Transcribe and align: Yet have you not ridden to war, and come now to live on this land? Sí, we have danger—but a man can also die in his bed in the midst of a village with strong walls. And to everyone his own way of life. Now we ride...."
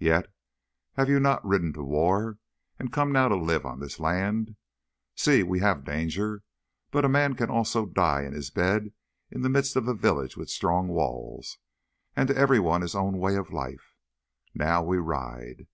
Yet 0.00 0.26
have 0.94 1.08
you 1.08 1.20
not 1.20 1.46
ridden 1.46 1.72
to 1.74 1.84
war, 1.84 2.38
and 2.80 2.92
come 2.92 3.12
now 3.12 3.28
to 3.28 3.36
live 3.36 3.64
on 3.64 3.78
this 3.78 4.00
land? 4.00 4.56
Sí, 5.16 5.44
we 5.44 5.60
have 5.60 5.84
danger—but 5.84 7.04
a 7.04 7.08
man 7.08 7.34
can 7.34 7.48
also 7.48 7.86
die 7.86 8.24
in 8.24 8.32
his 8.32 8.50
bed 8.50 8.92
in 9.30 9.42
the 9.42 9.48
midst 9.48 9.76
of 9.76 9.86
a 9.86 9.94
village 9.94 10.36
with 10.36 10.50
strong 10.50 10.88
walls. 10.88 11.58
And 12.16 12.26
to 12.26 12.36
everyone 12.36 12.80
his 12.82 12.96
own 12.96 13.18
way 13.18 13.36
of 13.36 13.52
life. 13.52 13.94
Now 14.52 14.82
we 14.82 14.96
ride...." 14.96 15.68